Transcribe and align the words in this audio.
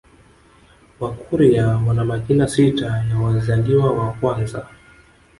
Wakurya 0.99 1.67
wana 1.85 2.03
majina 2.05 2.47
sita 2.47 3.05
ya 3.09 3.19
wazaliwa 3.19 3.93
wa 3.93 4.13
kwanza 4.13 4.67